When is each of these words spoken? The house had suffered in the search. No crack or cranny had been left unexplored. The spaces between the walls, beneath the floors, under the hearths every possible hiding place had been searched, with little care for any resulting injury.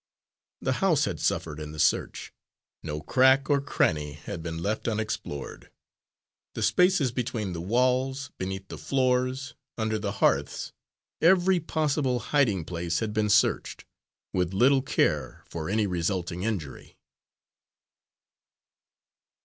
The 0.63 0.71
house 0.81 1.05
had 1.05 1.19
suffered 1.19 1.59
in 1.59 1.73
the 1.73 1.79
search. 1.79 2.33
No 2.81 3.01
crack 3.01 3.51
or 3.51 3.61
cranny 3.61 4.13
had 4.13 4.41
been 4.41 4.57
left 4.57 4.87
unexplored. 4.87 5.69
The 6.55 6.63
spaces 6.63 7.11
between 7.11 7.53
the 7.53 7.61
walls, 7.61 8.31
beneath 8.39 8.69
the 8.69 8.79
floors, 8.79 9.53
under 9.77 9.99
the 9.99 10.13
hearths 10.13 10.73
every 11.21 11.59
possible 11.59 12.17
hiding 12.19 12.65
place 12.65 12.97
had 12.99 13.13
been 13.13 13.29
searched, 13.29 13.85
with 14.33 14.55
little 14.55 14.81
care 14.81 15.43
for 15.47 15.69
any 15.69 15.85
resulting 15.85 16.41
injury. 16.41 16.97